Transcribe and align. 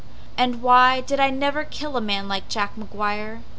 And 0.35 0.63
why 0.63 1.01
did 1.01 1.19
I 1.19 1.29
never 1.29 1.63
kill 1.63 1.95
a 1.95 2.01
man 2.01 2.27
Like 2.27 2.49
Jack 2.49 2.75
McGuire? 2.75 3.43